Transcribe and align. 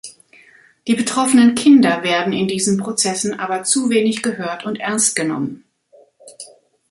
Die 0.87 0.95
betroffenen 0.95 1.53
Kinder 1.53 2.01
werden 2.01 2.33
in 2.33 2.47
diesen 2.47 2.79
Prozessen 2.79 3.37
aber 3.39 3.63
zu 3.63 3.91
wenig 3.91 4.23
gehört 4.23 4.65
und 4.65 4.79
ernstgenommen. 4.79 5.63